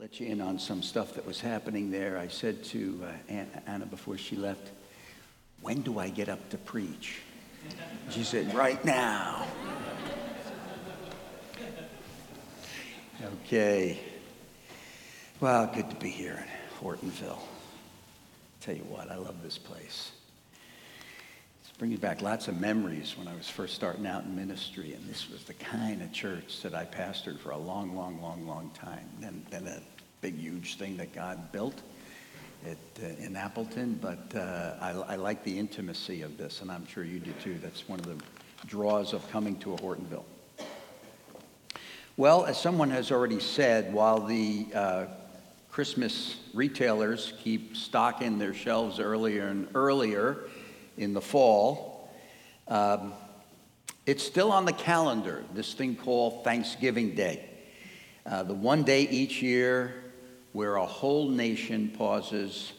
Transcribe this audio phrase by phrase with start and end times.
[0.00, 2.16] let you in on some stuff that was happening there.
[2.16, 3.34] I said to uh,
[3.66, 4.70] Anna before she left,
[5.60, 7.18] when do I get up to preach?
[8.08, 9.46] She said, right now.
[13.44, 13.98] Okay.
[15.38, 17.38] Well, good to be here in Hortonville.
[18.62, 20.12] Tell you what, I love this place.
[21.80, 25.30] Bringing back lots of memories when I was first starting out in ministry, and this
[25.30, 29.08] was the kind of church that I pastored for a long, long, long, long time.
[29.18, 29.80] Then, then a
[30.20, 31.80] big, huge thing that God built
[32.66, 36.86] at, uh, in Appleton, but uh, I, I like the intimacy of this, and I'm
[36.86, 37.58] sure you do too.
[37.62, 38.22] That's one of the
[38.66, 40.24] draws of coming to a Hortonville.
[42.18, 45.06] Well, as someone has already said, while the uh,
[45.70, 50.40] Christmas retailers keep stocking their shelves earlier and earlier
[51.00, 52.08] in the fall,
[52.68, 53.14] um,
[54.06, 57.48] it's still on the calendar, this thing called Thanksgiving Day.
[58.26, 59.94] Uh, the one day each year
[60.52, 62.72] where a whole nation pauses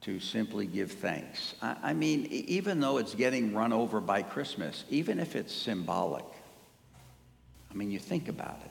[0.00, 1.54] to simply give thanks.
[1.60, 6.24] I, I mean, even though it's getting run over by Christmas, even if it's symbolic,
[7.70, 8.70] I mean, you think about it.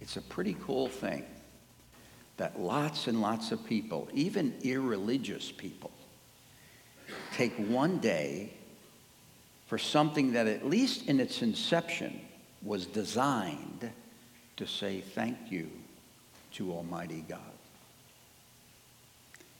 [0.00, 1.24] It's a pretty cool thing
[2.36, 5.90] that lots and lots of people, even irreligious people,
[7.34, 8.52] take one day
[9.66, 12.20] for something that, at least in its inception,
[12.62, 13.90] was designed
[14.56, 15.70] to say thank you
[16.52, 17.40] to Almighty God.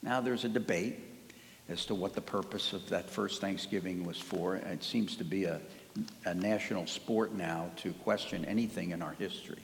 [0.02, 0.98] Now, there's a debate
[1.68, 4.56] as to what the purpose of that first Thanksgiving was for.
[4.56, 5.60] It seems to be a,
[6.24, 9.62] a national sport now to question anything in our history.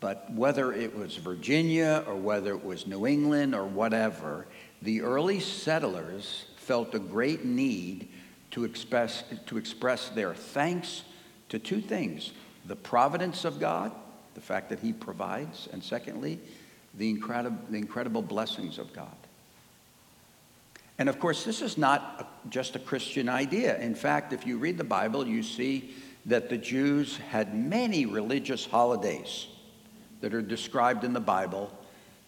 [0.00, 4.46] But whether it was Virginia or whether it was New England or whatever,
[4.82, 8.08] the early settlers felt a great need
[8.52, 11.02] to express, to express their thanks
[11.48, 12.32] to two things
[12.66, 13.92] the providence of God
[14.36, 16.38] the fact that He provides, and secondly,
[16.94, 19.16] the incredible, the incredible blessings of God.
[20.98, 23.78] And of course, this is not a, just a Christian idea.
[23.78, 25.94] In fact, if you read the Bible, you see
[26.26, 29.46] that the Jews had many religious holidays
[30.20, 31.72] that are described in the Bible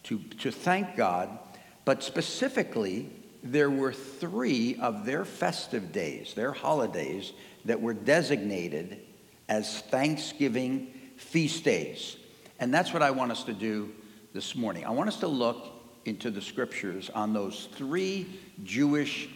[0.04, 1.38] to, to thank God,
[1.88, 3.08] but specifically,
[3.42, 7.32] there were three of their festive days, their holidays,
[7.64, 9.00] that were designated
[9.48, 12.18] as Thanksgiving feast days.
[12.60, 13.90] And that's what I want us to do
[14.34, 14.84] this morning.
[14.84, 15.66] I want us to look
[16.04, 19.30] into the scriptures on those three Jewish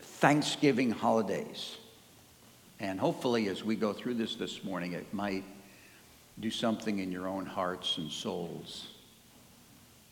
[0.00, 1.76] Thanksgiving holidays.
[2.80, 5.44] And hopefully, as we go through this this morning, it might
[6.40, 8.86] do something in your own hearts and souls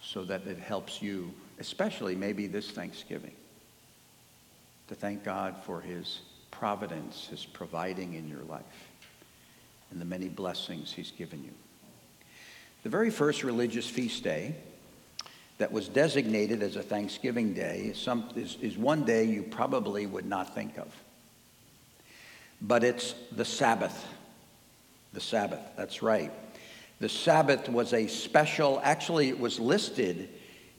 [0.02, 3.33] so that it helps you, especially maybe this Thanksgiving,
[4.89, 8.65] to thank God for his providence, his providing in your life
[9.91, 11.53] and the many blessings he's given you.
[12.83, 14.55] The very first religious feast day
[15.59, 20.27] that was designated as a Thanksgiving day some, is, is one day you probably would
[20.27, 20.88] not think of.
[22.61, 24.06] But it's the Sabbath.
[25.12, 26.33] The Sabbath, that's right.
[27.00, 30.28] The Sabbath was a special, actually, it was listed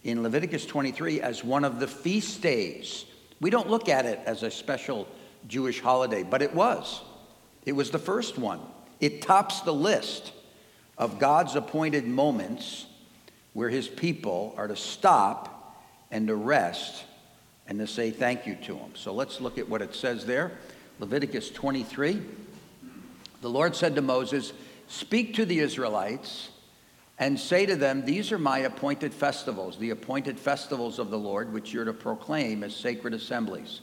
[0.07, 3.03] in Leviticus 23 as one of the feast days.
[3.41, 5.05] We don't look at it as a special
[5.49, 7.01] Jewish holiday, but it was.
[7.65, 8.61] It was the first one.
[9.01, 10.31] It tops the list
[10.97, 12.85] of God's appointed moments
[13.51, 17.03] where his people are to stop and to rest
[17.67, 18.91] and to say thank you to him.
[18.95, 20.53] So let's look at what it says there.
[20.99, 22.21] Leviticus 23.
[23.41, 24.53] The Lord said to Moses,
[24.87, 26.49] Speak to the Israelites
[27.19, 31.51] and say to them, These are my appointed festivals, the appointed festivals of the Lord,
[31.51, 33.81] which you're to proclaim as sacred assemblies.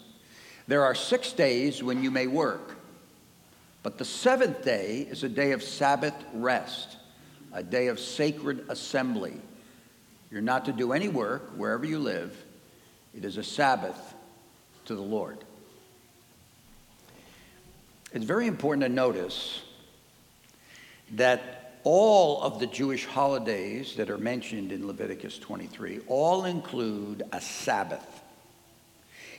[0.66, 2.76] There are six days when you may work
[3.84, 6.96] but the seventh day is a day of Sabbath rest,
[7.52, 9.34] a day of sacred assembly.
[10.30, 12.34] You're not to do any work wherever you live.
[13.14, 14.14] It is a Sabbath
[14.86, 15.36] to the Lord.
[18.14, 19.60] It's very important to notice
[21.12, 27.40] that all of the Jewish holidays that are mentioned in Leviticus 23 all include a
[27.40, 28.22] Sabbath.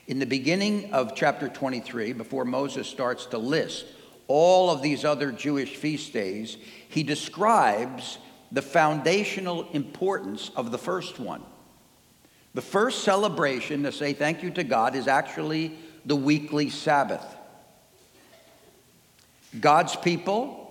[0.07, 3.86] In the beginning of chapter 23, before Moses starts to list
[4.27, 6.57] all of these other Jewish feast days,
[6.89, 8.19] he describes
[8.51, 11.41] the foundational importance of the first one.
[12.53, 17.25] The first celebration to say thank you to God is actually the weekly Sabbath.
[19.59, 20.64] God's people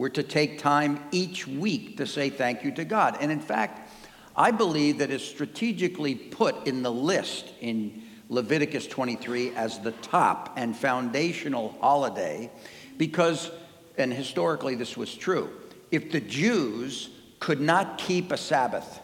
[0.00, 3.18] were to take time each week to say thank you to God.
[3.20, 3.92] And in fact,
[4.34, 10.54] I believe that it's strategically put in the list in Leviticus 23 as the top
[10.56, 12.50] and foundational holiday
[12.96, 13.50] because,
[13.98, 15.50] and historically this was true,
[15.90, 19.00] if the Jews could not keep a Sabbath,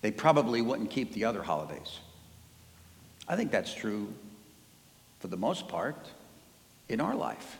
[0.00, 2.00] they probably wouldn't keep the other holidays.
[3.28, 4.10] I think that's true
[5.20, 6.08] for the most part
[6.88, 7.58] in our life.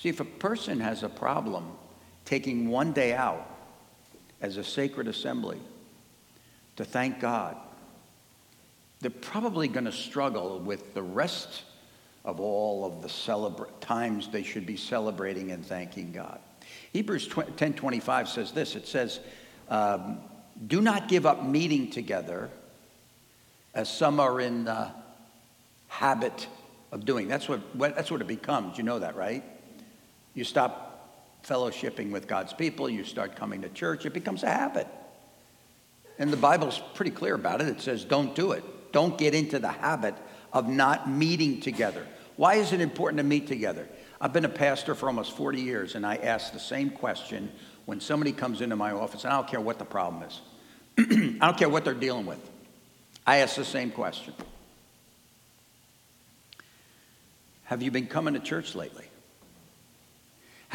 [0.00, 1.70] See, if a person has a problem
[2.24, 3.48] taking one day out
[4.40, 5.58] as a sacred assembly
[6.76, 7.56] to thank God,
[9.00, 11.62] they're probably going to struggle with the rest
[12.24, 16.40] of all of the celebra- times they should be celebrating and thanking God.
[16.92, 18.74] Hebrews 10:25 says this.
[18.74, 19.20] It says,
[19.68, 20.18] um,
[20.66, 22.50] "Do not give up meeting together,
[23.74, 24.90] as some are in the
[25.88, 26.48] habit
[26.90, 28.76] of doing." That's what, what that's what it becomes.
[28.76, 29.44] You know that, right?
[30.36, 32.88] You stop fellowshipping with God's people.
[32.88, 34.04] You start coming to church.
[34.04, 34.86] It becomes a habit.
[36.18, 37.68] And the Bible's pretty clear about it.
[37.68, 38.92] It says, "Don't do it.
[38.92, 40.14] Don't get into the habit
[40.52, 42.06] of not meeting together."
[42.36, 43.88] Why is it important to meet together?
[44.20, 47.50] I've been a pastor for almost 40 years, and I ask the same question
[47.86, 50.40] when somebody comes into my office, and I don't care what the problem is.
[50.98, 52.40] I don't care what they're dealing with.
[53.26, 54.34] I ask the same question
[57.64, 59.06] Have you been coming to church lately?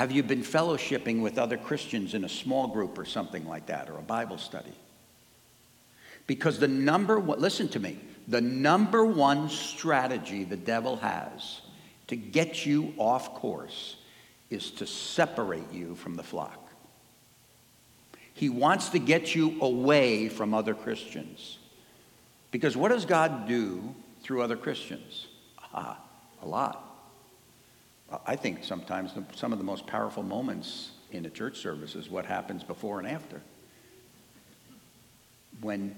[0.01, 3.88] Have you been fellowshipping with other Christians in a small group or something like that,
[3.88, 4.74] or a Bible study?
[6.25, 11.62] Because the number one, listen to me, the number one strategy the devil has
[12.07, 13.95] to get you off course
[14.50, 16.71] is to separate you from the flock.
[18.33, 21.59] He wants to get you away from other Christians.
[22.50, 23.94] Because what does God do
[24.24, 25.27] through other Christians?
[25.75, 25.95] A
[26.44, 26.91] lot.
[28.25, 32.25] I think sometimes some of the most powerful moments in a church service is what
[32.25, 33.42] happens before and after.
[35.62, 35.96] When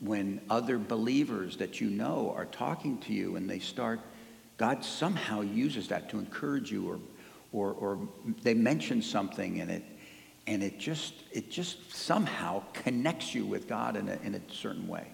[0.00, 4.00] when other believers that you know are talking to you and they start,
[4.56, 6.98] God somehow uses that to encourage you or,
[7.52, 8.08] or, or
[8.42, 9.84] they mention something and it,
[10.46, 14.88] and it just, it just somehow connects you with God in a, in a certain
[14.88, 15.06] way.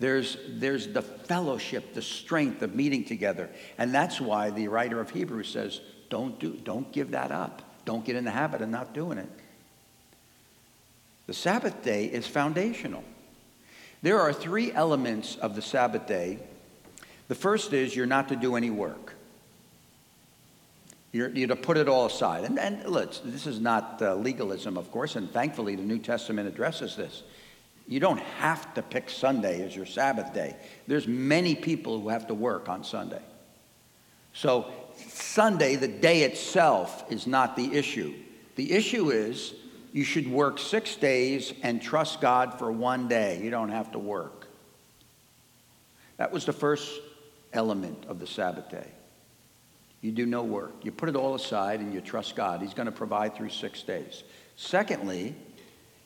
[0.00, 3.48] There's, there's the fellowship, the strength of meeting together.
[3.78, 5.80] And that's why the writer of Hebrews says,
[6.10, 7.62] don't, do, don't give that up.
[7.84, 9.28] Don't get in the habit of not doing it.
[11.26, 13.04] The Sabbath day is foundational.
[14.02, 16.38] There are three elements of the Sabbath day.
[17.28, 19.14] The first is you're not to do any work.
[21.12, 22.44] You're, you're to put it all aside.
[22.44, 22.82] And, and
[23.24, 27.22] this is not uh, legalism, of course, and thankfully the New Testament addresses this.
[27.86, 30.56] You don't have to pick Sunday as your Sabbath day.
[30.86, 33.22] There's many people who have to work on Sunday.
[34.32, 34.70] So
[35.08, 38.14] Sunday, the day itself, is not the issue.
[38.56, 39.54] The issue is
[39.92, 43.40] you should work six days and trust God for one day.
[43.42, 44.48] You don't have to work.
[46.16, 46.90] That was the first
[47.52, 48.88] element of the Sabbath day.
[50.00, 50.84] You do no work.
[50.84, 52.60] You put it all aside and you trust God.
[52.60, 54.22] He's going to provide through six days.
[54.56, 55.34] Secondly,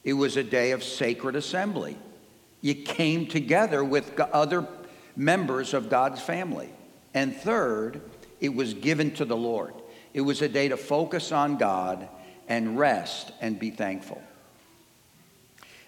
[0.05, 1.97] it was a day of sacred assembly.
[2.61, 4.67] You came together with other
[5.17, 6.71] members of God's family.
[7.15, 8.01] And third,
[8.41, 9.75] it was given to the Lord.
[10.15, 12.09] It was a day to focus on God
[12.49, 14.23] and rest and be thankful.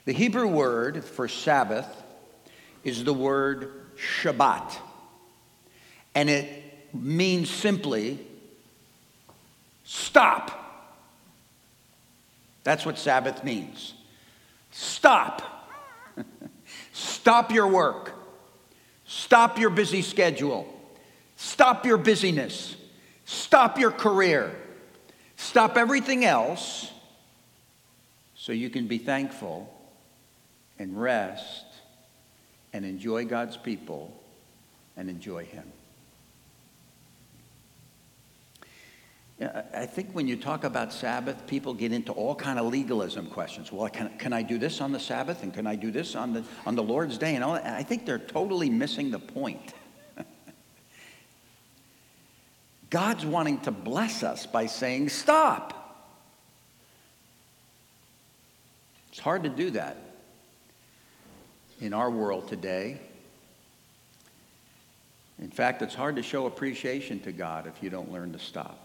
[0.04, 1.86] The Hebrew word for Sabbath
[2.84, 4.76] is the word Shabbat,
[6.14, 8.18] and it means simply
[9.84, 10.56] stop.
[12.64, 13.94] That's what Sabbath means.
[14.70, 15.68] Stop.
[16.92, 18.12] Stop your work.
[19.04, 20.72] Stop your busy schedule.
[21.36, 22.76] Stop your busyness.
[23.24, 24.54] Stop your career.
[25.36, 26.90] Stop everything else
[28.34, 29.72] so you can be thankful
[30.78, 31.64] and rest
[32.72, 34.12] and enjoy God's people
[34.96, 35.64] and enjoy Him.
[39.40, 43.72] I think when you talk about Sabbath, people get into all kind of legalism questions.
[43.72, 46.34] Well, can, can I do this on the Sabbath and can I do this on
[46.34, 47.36] the, on the Lord's Day?
[47.36, 47.64] And all that?
[47.64, 49.72] I think they're totally missing the point.
[52.90, 55.76] God's wanting to bless us by saying, stop.
[59.08, 59.96] It's hard to do that
[61.80, 63.00] in our world today.
[65.40, 68.79] In fact, it's hard to show appreciation to God if you don't learn to stop.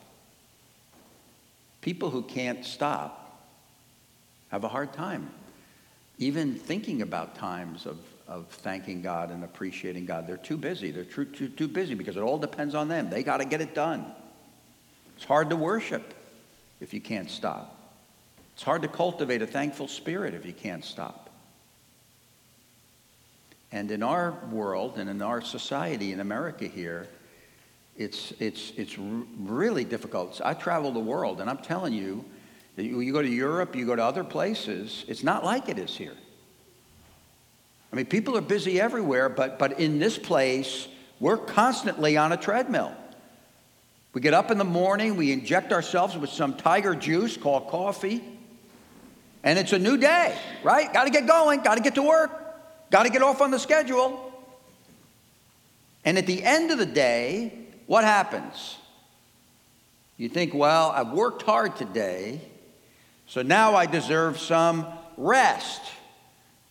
[1.86, 3.48] People who can't stop
[4.50, 5.30] have a hard time
[6.18, 10.28] even thinking about times of of thanking God and appreciating God.
[10.28, 10.92] They're too busy.
[10.92, 13.10] They're too, too, too busy because it all depends on them.
[13.10, 14.06] They got to get it done.
[15.16, 16.14] It's hard to worship
[16.82, 17.72] if you can't stop.
[18.56, 21.30] It's hard to cultivate a thankful spirit if you can't stop.
[23.72, 27.08] And in our world and in our society in America here,
[27.98, 30.42] it's, it's, it's really difficult.
[30.44, 32.26] I travel the world, and I'm telling you,
[32.78, 36.16] You go to Europe, you go to other places, it's not like it is here.
[37.94, 40.90] I mean, people are busy everywhere, but, but in this place,
[41.22, 42.94] we're constantly on a treadmill.
[44.14, 48.22] We get up in the morning, we inject ourselves with some tiger juice called coffee,
[49.44, 50.92] and it's a new day, right?
[50.92, 52.32] Got to get going, got to get to work,
[52.92, 54.34] got to get off on the schedule.
[56.04, 58.78] And at the end of the day, what happens?
[60.18, 62.42] You think, well, I've worked hard today,
[63.28, 64.88] so now I deserve some
[65.18, 65.82] rest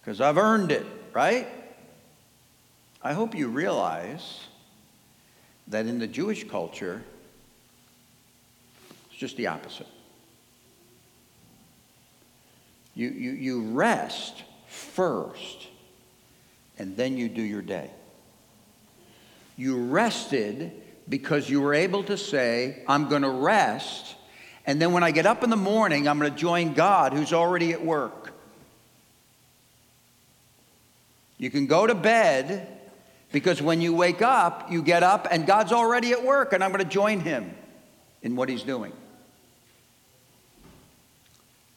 [0.01, 1.47] because I've earned it, right?
[3.03, 4.41] I hope you realize
[5.69, 7.03] that in the Jewish culture,
[9.11, 9.87] it's just the opposite.
[12.95, 15.67] You, you, you rest first,
[16.79, 17.91] and then you do your day.
[19.57, 20.73] You rested
[21.09, 24.17] because you were able to say, I'm going to rest,
[24.67, 27.33] and then when I get up in the morning, I'm going to join God who's
[27.33, 28.33] already at work.
[31.37, 32.69] You can go to bed
[33.33, 36.71] because when you wake up, you get up and God's already at work, and I'm
[36.71, 37.55] going to join Him
[38.23, 38.93] in what He's doing.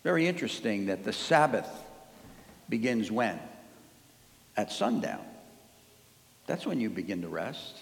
[0.04, 1.68] Very interesting that the Sabbath
[2.70, 3.38] begins when?
[4.56, 5.26] At sundown.
[6.46, 7.76] That's when you begin to rest.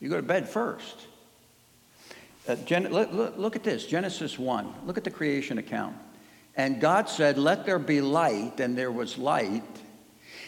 [0.00, 1.06] You go to bed first.
[2.48, 4.72] Uh, Gen- look, look, look at this Genesis 1.
[4.86, 5.96] Look at the creation account.
[6.56, 9.62] And God said, Let there be light, and there was light.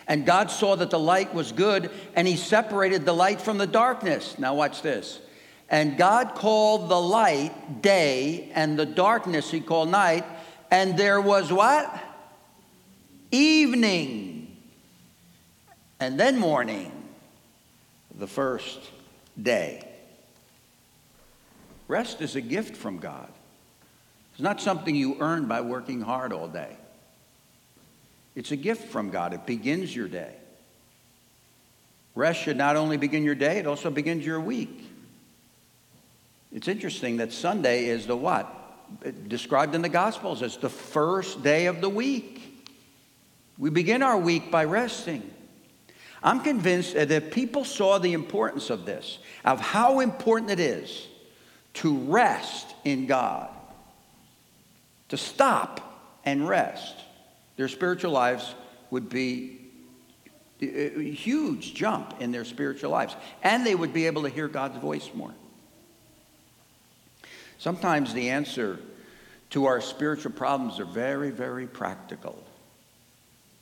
[0.07, 3.67] And God saw that the light was good, and He separated the light from the
[3.67, 4.39] darkness.
[4.39, 5.21] Now, watch this.
[5.69, 10.25] And God called the light day, and the darkness He called night.
[10.71, 12.03] And there was what?
[13.31, 14.57] Evening.
[16.01, 16.93] And then morning,
[18.15, 18.79] the first
[19.41, 19.87] day.
[21.87, 23.29] Rest is a gift from God.
[24.33, 26.77] It's not something you earn by working hard all day.
[28.37, 29.33] It's a gift from God.
[29.33, 30.33] It begins your day.
[32.15, 34.85] Rest should not only begin your day, it also begins your week.
[36.53, 38.47] It's interesting that Sunday is the what?
[39.29, 42.65] Described in the Gospels as the first day of the week.
[43.59, 45.29] We begin our week by resting.
[46.23, 51.07] I'm convinced that people saw the importance of this, of how important it is
[51.75, 53.49] to rest in God,
[55.09, 56.95] to stop and rest,
[57.57, 58.55] their spiritual lives
[58.91, 59.61] would be
[60.61, 63.15] a huge jump in their spiritual lives.
[63.43, 65.33] And they would be able to hear God's voice more.
[67.59, 68.79] Sometimes the answer
[69.51, 72.43] to our spiritual problems are very, very practical.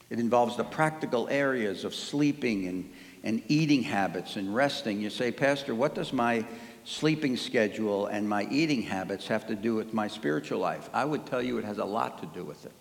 [0.09, 2.93] It involves the practical areas of sleeping and,
[3.25, 5.01] and eating habits and resting.
[5.01, 6.47] You say, Pastor, what does my
[6.85, 10.89] sleeping schedule and my eating habits have to do with my spiritual life?
[10.93, 12.73] I would tell you it has a lot to do with it.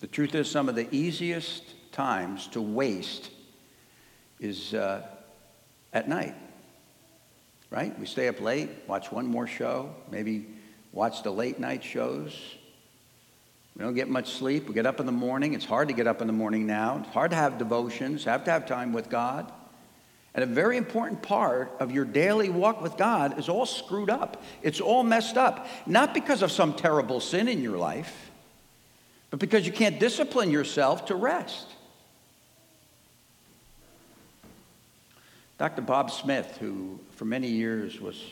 [0.00, 3.30] The truth is, some of the easiest times to waste
[4.38, 5.06] is uh,
[5.92, 6.34] at night,
[7.70, 7.98] right?
[7.98, 10.46] We stay up late, watch one more show, maybe
[10.92, 12.56] watch the late night shows
[13.76, 14.68] we don't get much sleep.
[14.68, 15.54] We get up in the morning.
[15.54, 17.02] It's hard to get up in the morning now.
[17.04, 19.50] It's hard to have devotions, have to have time with God.
[20.34, 24.42] And a very important part of your daily walk with God is all screwed up.
[24.62, 25.66] It's all messed up.
[25.86, 28.30] Not because of some terrible sin in your life,
[29.30, 31.66] but because you can't discipline yourself to rest.
[35.58, 35.82] Dr.
[35.82, 38.22] Bob Smith, who for many years was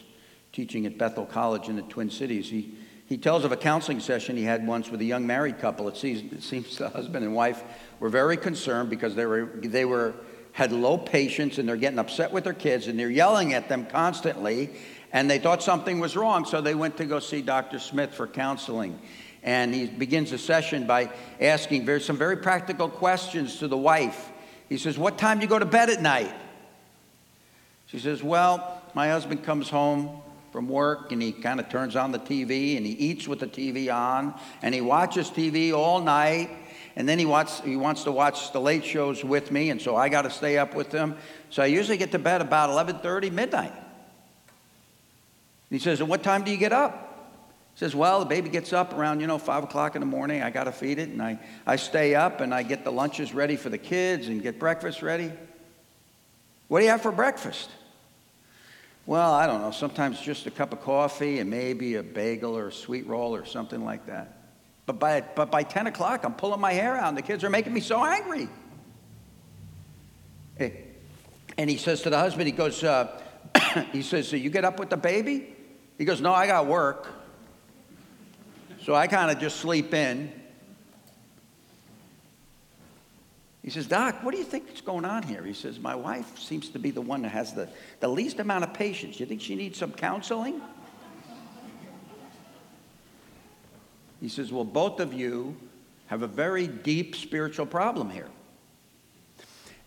[0.52, 2.74] teaching at Bethel College in the Twin Cities, he
[3.08, 5.88] he tells of a counseling session he had once with a young married couple.
[5.88, 7.64] It seems, it seems the husband and wife
[8.00, 10.14] were very concerned because they were, they were
[10.52, 13.86] had low patience and they're getting upset with their kids and they're yelling at them
[13.86, 14.68] constantly
[15.12, 18.26] and they thought something was wrong so they went to go see dr smith for
[18.26, 18.98] counseling.
[19.44, 21.10] And he begins the session by
[21.40, 24.30] asking very, some very practical questions to the wife.
[24.68, 26.34] He says what time do you go to bed at night?
[27.86, 30.22] She says well my husband comes home
[30.58, 33.46] from work and he kind of turns on the TV and he eats with the
[33.46, 36.50] TV on and he watches TV all night
[36.96, 39.94] and then he wants, he wants to watch the late shows with me and so
[39.94, 41.14] I got to stay up with him.
[41.50, 43.72] So I usually get to bed about 11:30 midnight.
[45.70, 47.36] He says, and what time do you get up?
[47.74, 50.42] He says, well, the baby gets up around, you know, 5 o'clock in the morning.
[50.42, 51.38] I got to feed it and I,
[51.68, 55.02] I stay up and I get the lunches ready for the kids and get breakfast
[55.02, 55.30] ready.
[56.66, 57.70] What do you have for breakfast?
[59.08, 62.68] Well, I don't know, sometimes just a cup of coffee and maybe a bagel or
[62.68, 64.36] a sweet roll or something like that.
[64.84, 67.48] But by, but by 10 o'clock, I'm pulling my hair out and the kids are
[67.48, 68.50] making me so angry.
[71.56, 73.18] And he says to the husband, he goes, uh,
[73.92, 75.56] he says, so you get up with the baby?
[75.96, 77.08] He goes, No, I got work.
[78.82, 80.30] So I kind of just sleep in.
[83.62, 85.42] He says, Doc, what do you think is going on here?
[85.42, 87.68] He says, My wife seems to be the one that has the,
[88.00, 89.18] the least amount of patience.
[89.18, 90.60] You think she needs some counseling?
[94.20, 95.56] He says, Well, both of you
[96.06, 98.28] have a very deep spiritual problem here.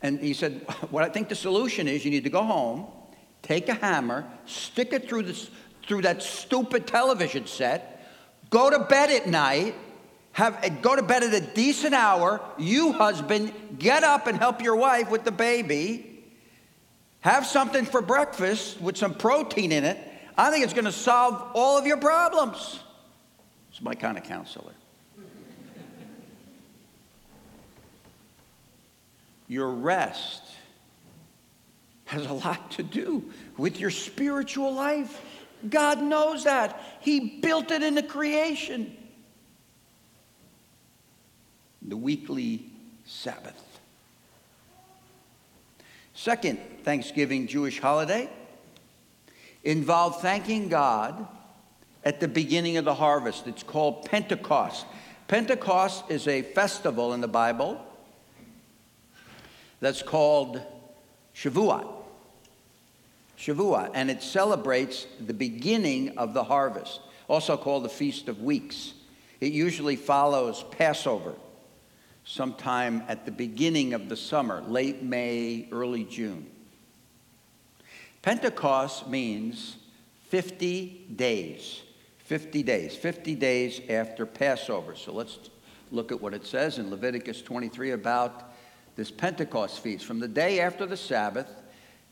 [0.02, 2.88] And he said, What I think the solution is you need to go home,
[3.42, 5.50] take a hammer, stick it through, this,
[5.88, 8.06] through that stupid television set,
[8.50, 9.76] go to bed at night,
[10.34, 12.42] have, go to bed at a decent hour.
[12.58, 16.24] You, husband, get up and help your wife with the baby.
[17.20, 19.98] Have something for breakfast with some protein in it.
[20.38, 22.80] I think it's going to solve all of your problems.
[23.70, 24.74] It's my kind of counselor.
[29.48, 30.44] your rest
[32.06, 35.22] has a lot to do with your spiritual life.
[35.70, 36.82] God knows that.
[37.02, 38.96] He built it into creation.
[41.92, 42.64] The weekly
[43.04, 43.62] Sabbath.
[46.14, 48.30] Second Thanksgiving Jewish holiday
[49.66, 51.28] involved thanking God
[52.06, 53.46] at the beginning of the harvest.
[53.46, 54.86] It's called Pentecost.
[55.28, 57.86] Pentecost is a festival in the Bible
[59.82, 60.62] that's called
[61.36, 61.92] Shavuot.
[63.38, 68.94] Shavuot, and it celebrates the beginning of the harvest, also called the Feast of Weeks.
[69.42, 71.34] It usually follows Passover,
[72.32, 76.50] sometime at the beginning of the summer, late May, early June.
[78.22, 79.76] Pentecost means
[80.30, 81.82] 50 days.
[82.20, 84.96] 50 days, 50 days after Passover.
[84.96, 85.40] So let's
[85.92, 88.54] look at what it says in Leviticus 23 about
[88.96, 90.06] this Pentecost feast.
[90.06, 91.54] From the day after the Sabbath,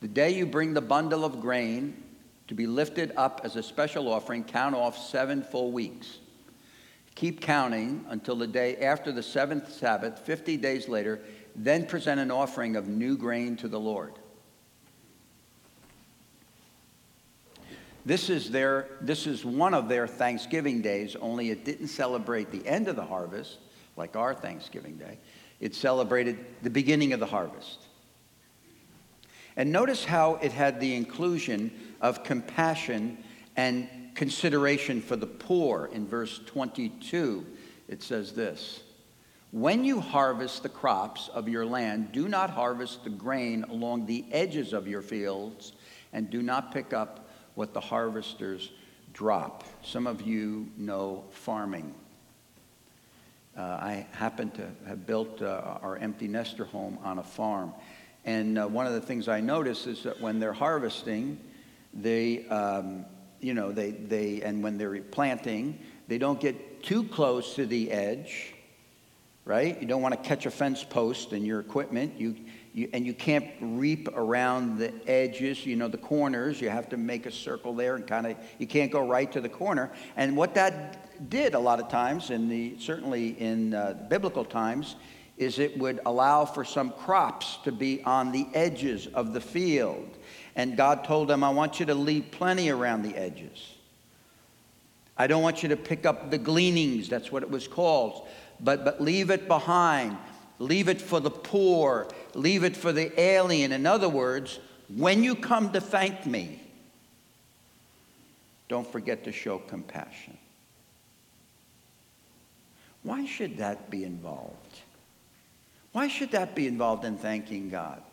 [0.02, 2.04] the day you bring the bundle of grain
[2.50, 6.18] to be lifted up as a special offering, count off seven full weeks.
[7.20, 11.20] Keep counting until the day after the seventh Sabbath, 50 days later,
[11.54, 14.14] then present an offering of new grain to the Lord.
[18.06, 22.66] This is, their, this is one of their Thanksgiving days, only it didn't celebrate the
[22.66, 23.58] end of the harvest
[23.98, 25.18] like our Thanksgiving Day.
[25.60, 27.80] It celebrated the beginning of the harvest.
[29.58, 33.18] And notice how it had the inclusion of compassion
[33.58, 37.46] and consideration for the poor in verse 22.
[37.88, 38.82] It says this
[39.52, 44.26] When you harvest the crops of your land, do not harvest the grain along the
[44.30, 45.72] edges of your fields,
[46.12, 48.72] and do not pick up what the harvesters
[49.14, 49.64] drop.
[49.84, 51.96] Some of you know farming.
[53.58, 57.74] Uh, I happen to have built uh, our empty nester home on a farm.
[58.26, 61.40] And uh, one of the things I notice is that when they're harvesting,
[61.94, 63.06] they, um,
[63.42, 67.92] you know, they, they, and when they're planting, they don't get too close to the
[67.92, 68.54] edge,
[69.46, 69.80] right?
[69.82, 72.20] You don't want to catch a fence post in your equipment.
[72.20, 72.36] You,
[72.74, 76.62] you, and you can't reap around the edges, you know, the corners.
[76.62, 79.42] You have to make a circle there and kind of, you can't go right to
[79.42, 79.92] the corner.
[80.16, 84.96] And what that did a lot of times, in the, certainly in uh, biblical times,
[85.38, 90.18] is it would allow for some crops to be on the edges of the field.
[90.60, 93.76] And God told them, I want you to leave plenty around the edges.
[95.18, 98.28] I don't want you to pick up the gleanings, that's what it was called,
[98.60, 100.18] but, but leave it behind.
[100.60, 102.10] Leave it for the poor.
[102.34, 103.72] Leave it for the alien.
[103.72, 104.60] In other words,
[104.94, 106.62] when you come to thank me,
[108.68, 110.38] don't forget to show compassion.
[113.04, 114.82] Why should that be involved?
[115.94, 118.04] Why should that be involved in thanking God?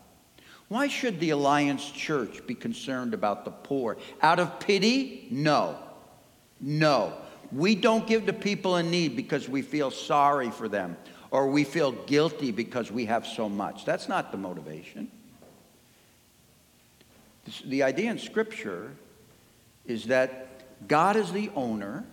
[0.69, 3.97] Why should the Alliance Church be concerned about the poor?
[4.21, 5.27] Out of pity?
[5.31, 5.77] No.
[6.59, 7.13] No.
[7.51, 10.97] We don't give to people in need because we feel sorry for them
[11.31, 13.85] or we feel guilty because we have so much.
[13.85, 15.09] That's not the motivation.
[17.65, 18.91] The idea in Scripture
[19.85, 22.05] is that God is the owner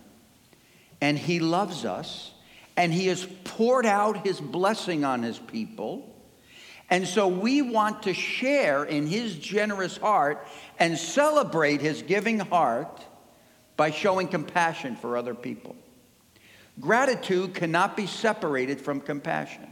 [1.01, 2.31] and He loves us
[2.77, 6.14] and He has poured out His blessing on His people.
[6.91, 10.47] And so we want to share in His generous heart
[10.79, 13.05] and celebrate His giving heart
[13.77, 15.77] by showing compassion for other people.
[16.81, 19.69] Gratitude cannot be separated from compassion.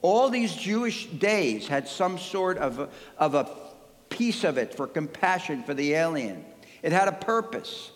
[0.00, 3.50] All these Jewish days had some sort of a, of a
[4.10, 6.44] piece of it for compassion for the alien.
[6.82, 7.90] It had a purpose.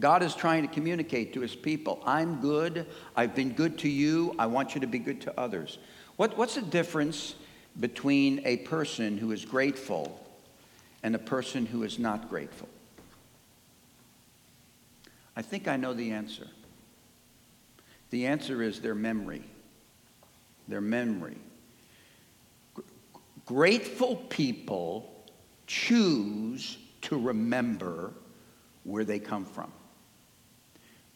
[0.00, 2.86] God is trying to communicate to his people I'm good.
[3.16, 4.34] I've been good to you.
[4.38, 5.78] I want you to be good to others.
[6.16, 7.34] What, what's the difference
[7.78, 10.24] between a person who is grateful
[11.02, 12.68] and a person who is not grateful?
[15.36, 16.48] I think I know the answer.
[18.10, 19.44] The answer is their memory.
[20.66, 21.36] Their memory.
[23.46, 25.12] Grateful people
[25.66, 28.12] choose to remember
[28.84, 29.70] where they come from.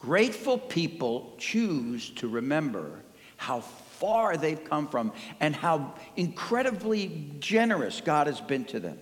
[0.03, 3.01] Grateful people choose to remember
[3.37, 8.99] how far they've come from and how incredibly generous God has been to them.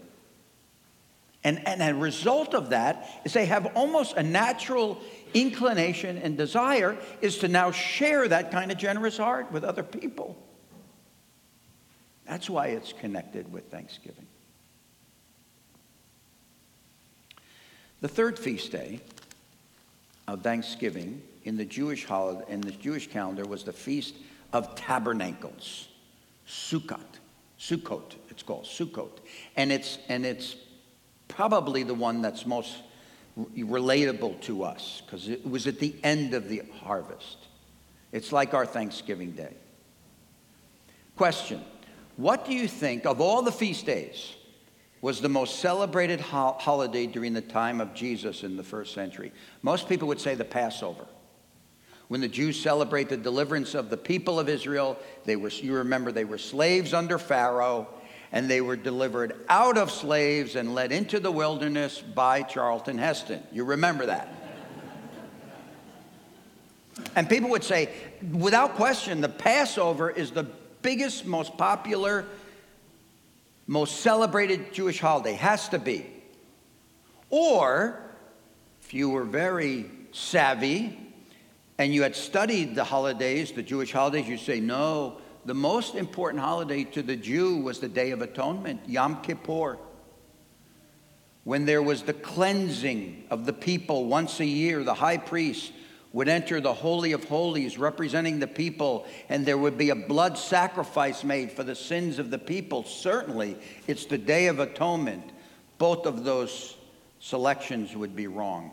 [1.43, 5.01] And, and a result of that is they have almost a natural
[5.33, 10.37] inclination and desire is to now share that kind of generous heart with other people.
[12.27, 14.27] That's why it's connected with Thanksgiving.
[18.03, 19.01] The third feast day
[20.31, 24.15] of Thanksgiving in the Jewish holiday in the Jewish calendar was the feast
[24.53, 25.89] of tabernacles,
[26.47, 27.19] Sukkot,
[27.59, 28.15] Sukkot.
[28.29, 29.19] It's called Sukkot,
[29.57, 30.55] and it's and it's
[31.27, 32.77] probably the one that's most
[33.57, 37.39] relatable to us because it was at the end of the harvest.
[38.13, 39.55] It's like our Thanksgiving Day.
[41.17, 41.61] Question
[42.17, 44.35] What do you think of all the feast days?
[45.01, 49.33] Was the most celebrated ho- holiday during the time of Jesus in the first century?
[49.63, 51.07] Most people would say the Passover.
[52.09, 56.13] When the Jews celebrate the deliverance of the people of Israel, they were, you remember,
[56.13, 57.87] they were slaves under Pharaoh
[58.33, 63.43] and they were delivered out of slaves and led into the wilderness by Charlton Heston.
[63.53, 64.29] You remember that?
[67.17, 67.91] and people would say,
[68.33, 70.47] without question, the Passover is the
[70.83, 72.25] biggest, most popular,
[73.71, 75.35] most celebrated Jewish holiday.
[75.35, 76.05] Has to be.
[77.29, 78.03] Or,
[78.83, 80.99] if you were very savvy
[81.79, 86.43] and you had studied the holidays, the Jewish holidays, you'd say, no, the most important
[86.43, 89.79] holiday to the Jew was the Day of Atonement, Yom Kippur,
[91.45, 94.83] when there was the cleansing of the people once a year.
[94.83, 95.71] The high priest
[96.13, 100.37] would enter the Holy of Holies representing the people, and there would be a blood
[100.37, 102.85] sacrifice made for the sins of the people.
[102.85, 105.25] Certainly, it's the Day of Atonement.
[105.79, 106.77] Both of those
[107.21, 108.73] selections would be wrong.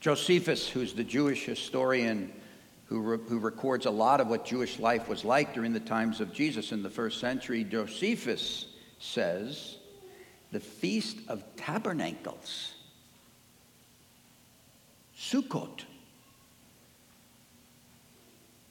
[0.00, 2.30] Josephus, who's the Jewish historian,
[2.86, 6.20] who, re- who records a lot of what Jewish life was like during the times
[6.20, 8.66] of Jesus in the first century, Josephus
[8.98, 9.78] says
[10.52, 12.73] the Feast of Tabernacles,
[15.18, 15.84] Sukkot,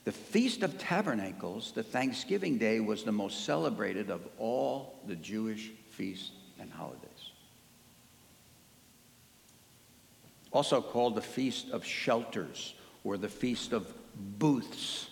[0.04, 5.72] the Feast of Tabernacles, the Thanksgiving Day, was the most celebrated of all the Jewish
[5.90, 7.10] feasts and holidays.
[10.52, 13.92] Also called the Feast of Shelters or the Feast of
[14.38, 15.10] booths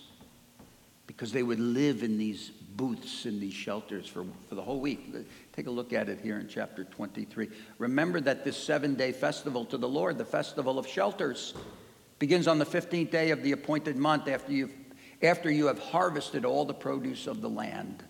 [1.06, 5.14] because they would live in these booths in these shelters for, for the whole week.
[5.52, 7.48] Take a look at it here in chapter 23.
[7.78, 11.54] Remember that this seven day festival to the Lord, the festival of shelters,
[12.18, 14.70] begins on the 15th day of the appointed month after, you
[15.22, 18.02] after you have harvested all the produce of the land.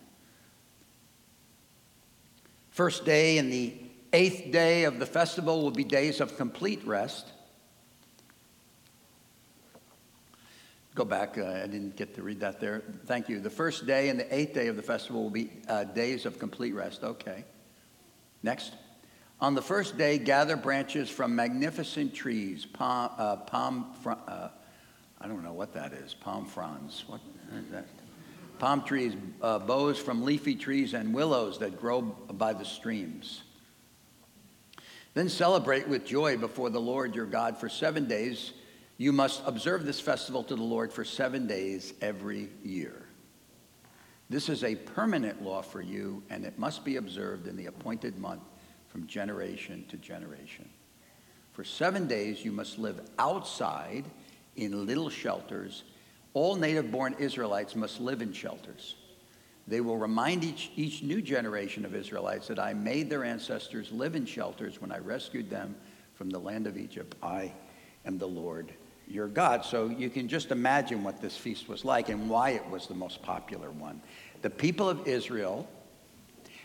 [2.70, 3.74] First day and the
[4.12, 7.32] eighth day of the festival will be days of complete rest.
[10.94, 12.82] Go back, uh, I didn't get to read that there.
[13.06, 13.40] Thank you.
[13.40, 16.38] The first day and the eighth day of the festival will be uh, days of
[16.38, 17.02] complete rest.
[17.02, 17.44] Okay.
[18.42, 18.74] Next.
[19.40, 24.48] On the first day, gather branches from magnificent trees, palm, uh, palm uh,
[25.20, 27.04] I don't know what that is, palm fronds.
[27.06, 27.20] What
[27.56, 27.86] is that?
[28.58, 33.42] Palm trees, uh, boughs from leafy trees, and willows that grow by the streams.
[35.14, 38.52] Then celebrate with joy before the Lord your God for seven days
[39.02, 43.02] you must observe this festival to the Lord for seven days every year.
[44.30, 48.16] This is a permanent law for you, and it must be observed in the appointed
[48.16, 48.44] month
[48.86, 50.68] from generation to generation.
[51.50, 54.04] For seven days, you must live outside
[54.54, 55.82] in little shelters.
[56.32, 58.94] All native born Israelites must live in shelters.
[59.66, 64.14] They will remind each, each new generation of Israelites that I made their ancestors live
[64.14, 65.74] in shelters when I rescued them
[66.14, 67.16] from the land of Egypt.
[67.20, 67.52] I
[68.06, 68.72] am the Lord
[69.08, 69.64] your God.
[69.64, 72.94] So you can just imagine what this feast was like and why it was the
[72.94, 74.00] most popular one.
[74.42, 75.68] The people of Israel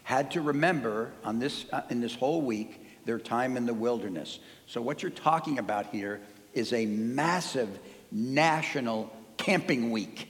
[0.04, 4.40] had to remember on this, uh, in this whole week their time in the wilderness.
[4.66, 6.22] So what you're talking about here
[6.54, 7.70] is a massive
[8.12, 10.30] national camping week.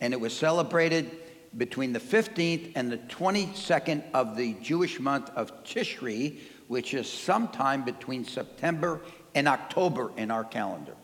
[0.00, 1.10] And it was celebrated
[1.56, 7.84] between the 15th and the 22nd of the Jewish month of Tishri, which is sometime
[7.84, 9.00] between September
[9.36, 10.94] and October in our calendar.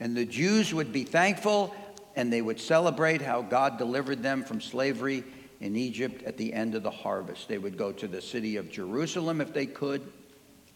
[0.00, 1.74] And the Jews would be thankful
[2.16, 5.22] and they would celebrate how God delivered them from slavery
[5.60, 7.48] in Egypt at the end of the harvest.
[7.48, 10.10] They would go to the city of Jerusalem if they could.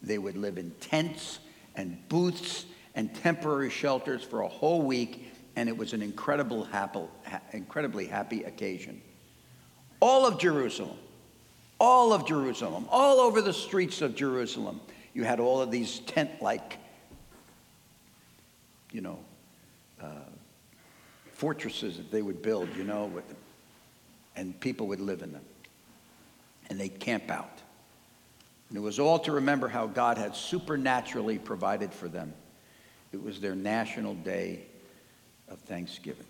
[0.02, 1.38] They would live in tents
[1.74, 7.00] and booths and temporary shelters for a whole week, and it was an incredible happy,
[7.52, 9.00] incredibly happy occasion.
[10.00, 10.98] All of Jerusalem,
[11.80, 14.80] all of Jerusalem, all over the streets of Jerusalem,
[15.14, 16.78] you had all of these tent like,
[18.90, 19.18] you know,
[20.00, 20.06] uh,
[21.32, 23.36] fortresses that they would build, you know, with, them,
[24.36, 25.44] and people would live in them.
[26.70, 27.60] And they'd camp out.
[28.68, 32.32] And it was all to remember how God had supernaturally provided for them.
[33.12, 34.60] It was their national day
[35.48, 36.24] of thanksgiving.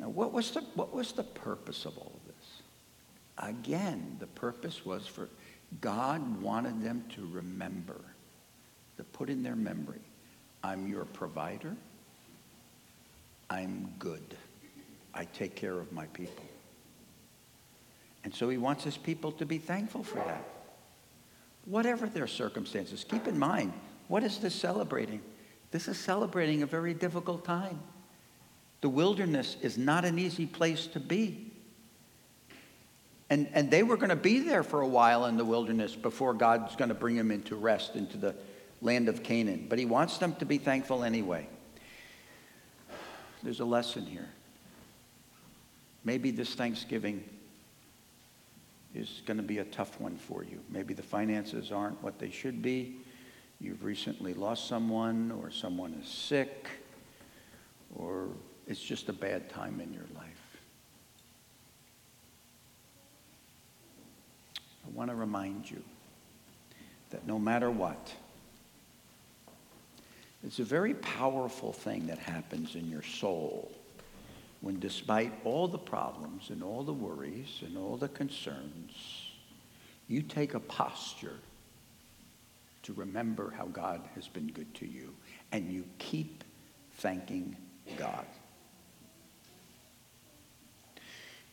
[0.00, 2.62] Now, what was the, what was the purpose of all of this?
[3.38, 5.28] Again, the purpose was for
[5.80, 8.00] God wanted them to remember,
[8.96, 10.00] to put in their memory,
[10.62, 11.76] I'm your provider.
[13.48, 14.36] I'm good.
[15.14, 16.44] I take care of my people.
[18.22, 20.44] And so he wants his people to be thankful for that.
[21.64, 23.72] Whatever their circumstances, keep in mind,
[24.08, 25.20] what is this celebrating?
[25.70, 27.80] This is celebrating a very difficult time.
[28.80, 31.49] The wilderness is not an easy place to be.
[33.30, 36.34] And, and they were going to be there for a while in the wilderness before
[36.34, 38.34] God's going to bring them into rest, into the
[38.82, 39.66] land of Canaan.
[39.68, 41.46] But he wants them to be thankful anyway.
[43.42, 44.28] There's a lesson here.
[46.04, 47.22] Maybe this Thanksgiving
[48.94, 50.58] is going to be a tough one for you.
[50.68, 52.96] Maybe the finances aren't what they should be.
[53.60, 56.68] You've recently lost someone, or someone is sick,
[57.94, 58.28] or
[58.66, 60.39] it's just a bad time in your life.
[64.86, 65.82] I want to remind you
[67.10, 68.14] that no matter what,
[70.42, 73.70] it's a very powerful thing that happens in your soul
[74.60, 79.30] when, despite all the problems and all the worries and all the concerns,
[80.08, 81.36] you take a posture
[82.82, 85.14] to remember how God has been good to you
[85.52, 86.42] and you keep
[86.96, 87.56] thanking
[87.96, 88.26] God.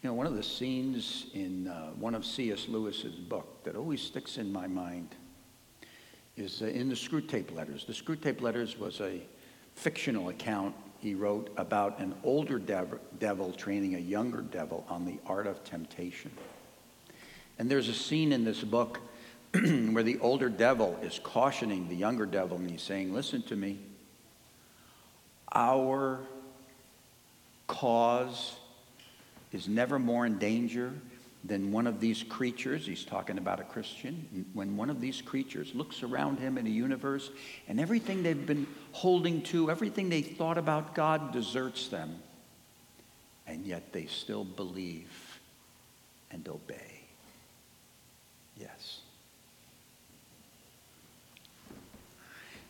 [0.04, 2.68] You know, one of the scenes in uh, one of C.S.
[2.68, 5.10] Lewis's book that always sticks in my mind
[6.36, 7.84] is uh, in the Screwtape Letters.
[7.86, 9.22] The Screwtape Letters was a
[9.74, 15.18] fictional account he wrote about an older dev- devil training a younger devil on the
[15.26, 16.32] art of temptation.
[17.58, 19.00] And there's a scene in this book
[19.54, 23.80] where the older devil is cautioning the younger devil and he's saying, Listen to me.
[25.54, 26.20] Our
[27.66, 28.58] cause
[29.52, 30.94] is never more in danger
[31.44, 35.74] than one of these creatures, he's talking about a Christian, when one of these creatures
[35.74, 37.30] looks around him in a universe
[37.68, 42.20] and everything they've been holding to, everything they thought about God deserts them,
[43.46, 45.40] and yet they still believe
[46.32, 47.02] and obey.
[48.60, 49.02] Yes.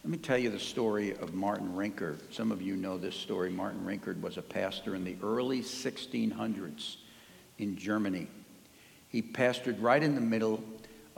[0.08, 2.34] Let me tell you the story of Martin Rinkart.
[2.34, 3.50] Some of you know this story.
[3.50, 6.96] Martin Rinkart was a pastor in the early 1600s
[7.58, 8.28] in Germany.
[9.10, 10.64] He pastored right in the middle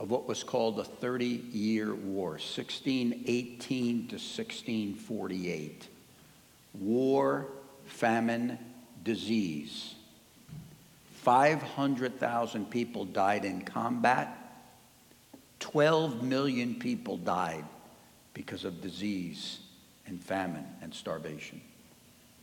[0.00, 5.88] of what was called the 30 Year War, 1618 to 1648.
[6.74, 7.46] War,
[7.84, 8.58] famine,
[9.04, 9.94] disease.
[11.12, 14.36] 500,000 people died in combat.
[15.60, 17.64] 12 million people died
[18.34, 19.60] because of disease
[20.06, 21.60] and famine and starvation.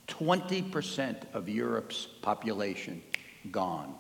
[0.07, 3.01] 20% of Europe's population
[3.51, 3.93] gone.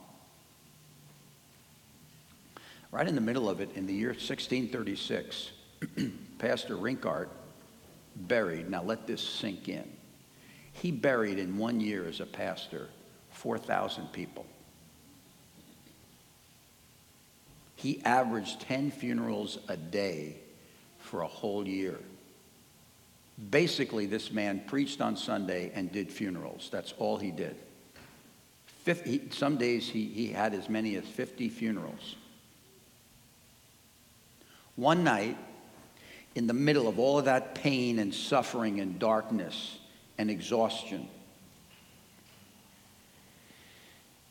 [2.91, 5.51] Right in the middle of it, in the year 1636,
[6.39, 7.27] Pastor Rinkart
[8.15, 9.87] buried, now let this sink in.
[10.71, 12.87] He buried in one year as a pastor
[13.31, 14.45] 4,000 people.
[17.75, 20.37] He averaged 10 funerals a day
[21.07, 21.97] for a whole year.
[23.49, 26.69] Basically, this man preached on Sunday and did funerals.
[26.71, 27.55] That's all he did.
[28.83, 32.15] 50, some days he, he had as many as 50 funerals.
[34.75, 35.37] One night,
[36.35, 39.77] in the middle of all of that pain and suffering and darkness
[40.17, 41.07] and exhaustion,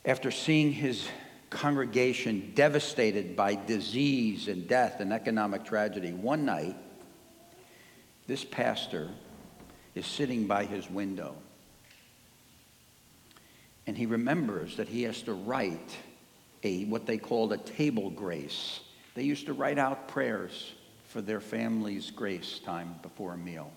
[0.05, 1.07] after seeing his
[1.51, 6.77] congregation devastated by disease and death and economic tragedy, one night,
[8.27, 9.11] this pastor
[9.95, 11.37] is sitting by his window.
[13.87, 15.97] And he remembers that he has to write
[16.63, 18.81] a what they called a table grace
[19.17, 20.75] they used to write out prayers
[21.07, 23.73] for their family's grace time before a meal.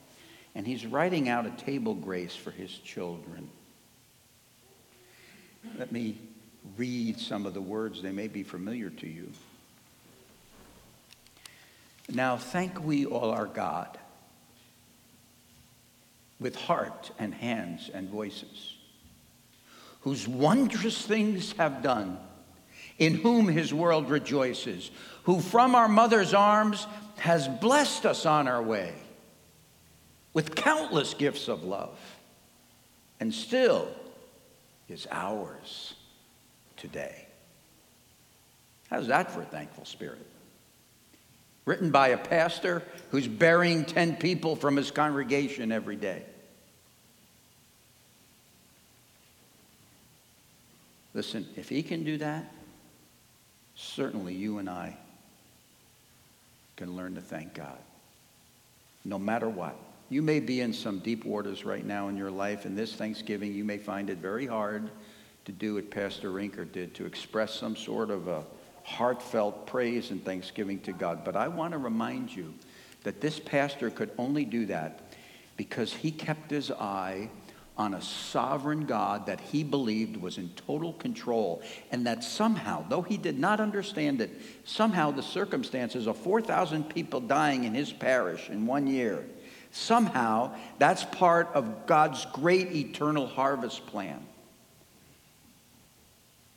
[0.54, 3.50] And he's writing out a table grace for his children.
[5.78, 6.18] Let me
[6.78, 8.02] read some of the words.
[8.02, 9.30] They may be familiar to you.
[12.12, 13.98] Now thank we all our God
[16.40, 18.76] with heart and hands and voices,
[20.02, 22.18] whose wondrous things have done,
[22.98, 24.90] in whom his world rejoices,
[25.24, 28.94] who from our mother's arms has blessed us on our way
[30.34, 32.00] with countless gifts of love,
[33.20, 33.90] and still
[34.88, 35.94] is ours
[36.80, 37.26] today.
[38.90, 40.26] How's that for a thankful spirit?
[41.66, 46.24] Written by a pastor who's burying 10 people from his congregation every day.
[51.14, 52.52] Listen, if he can do that,
[53.76, 54.98] certainly you and I
[56.78, 57.78] can learn to thank God.
[59.06, 59.76] No matter what.
[60.12, 63.54] You may be in some deep waters right now in your life, and this Thanksgiving
[63.54, 64.90] you may find it very hard
[65.46, 68.46] to do what Pastor Rinkart did, to express some sort of a
[68.84, 71.24] heartfelt praise and thanksgiving to God.
[71.24, 72.54] But I want to remind you
[73.04, 75.14] that this pastor could only do that
[75.58, 77.30] because he kept his eye
[77.78, 83.02] on a sovereign God that he believed was in total control, and that somehow, though
[83.02, 84.30] he did not understand it,
[84.66, 89.24] somehow the circumstances of 4,000 people dying in his parish in one year,
[89.72, 94.26] somehow that's part of God's great eternal harvest plan.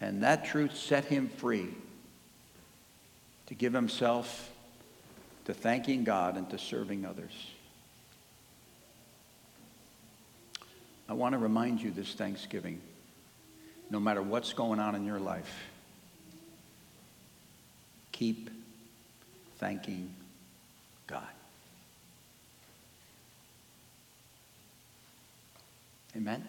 [0.02, 1.68] And that truth set him free
[3.46, 4.50] to give himself
[5.44, 7.30] to thanking God and to serving others.
[11.08, 12.80] I want to remind you this Thanksgiving,
[13.90, 15.68] no matter what's going on in your life,
[18.10, 18.50] keep
[19.58, 20.12] thanking
[21.06, 21.22] God.
[26.16, 26.44] Amen?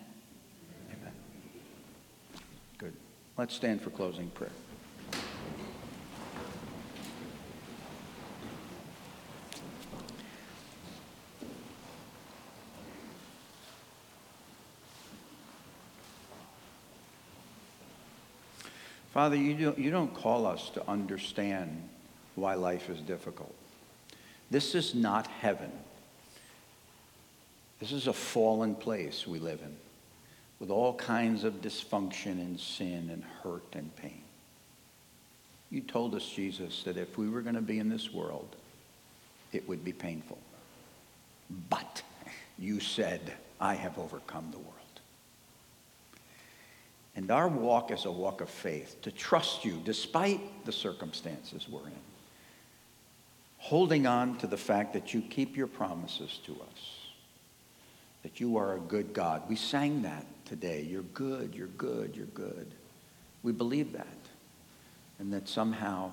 [2.80, 2.94] Good.
[3.38, 4.52] Let's stand for closing prayer.
[19.12, 21.88] Father, you don't, you don't call us to understand
[22.36, 23.54] why life is difficult.
[24.50, 25.72] This is not heaven.
[27.80, 29.76] This is a fallen place we live in
[30.63, 34.21] with all kinds of dysfunction and sin and hurt and pain.
[35.69, 38.56] You told us, Jesus, that if we were going to be in this world,
[39.52, 40.38] it would be painful.
[41.69, 42.02] But
[42.58, 44.71] you said, I have overcome the world.
[47.17, 51.88] And our walk is a walk of faith, to trust you despite the circumstances we're
[51.88, 52.04] in.
[53.58, 57.10] Holding on to the fact that you keep your promises to us,
[58.21, 59.43] that you are a good God.
[59.49, 60.86] We sang that today.
[60.88, 62.68] You're good, you're good, you're good.
[63.42, 64.06] We believe that.
[65.18, 66.12] And that somehow,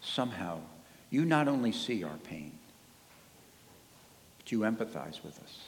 [0.00, 0.60] somehow,
[1.10, 2.52] you not only see our pain,
[4.38, 5.58] but you empathize with us,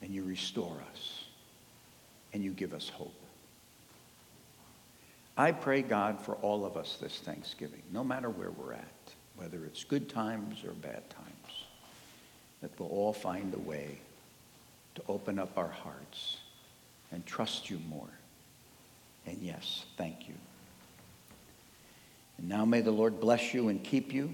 [0.00, 1.24] and you restore us,
[2.32, 3.12] and you give us hope.
[5.36, 9.66] I pray, God, for all of us this Thanksgiving, no matter where we're at, whether
[9.66, 11.64] it's good times or bad times,
[12.62, 13.98] that we'll all find a way
[14.94, 16.38] to open up our hearts
[17.12, 18.08] and trust you more.
[19.26, 20.34] And yes, thank you.
[22.38, 24.32] And now may the Lord bless you and keep you.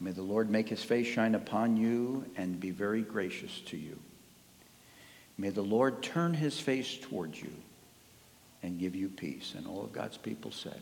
[0.00, 3.98] May the Lord make his face shine upon you and be very gracious to you.
[5.36, 7.52] May the Lord turn his face towards you
[8.62, 9.54] and give you peace.
[9.56, 10.80] And all of God's people said,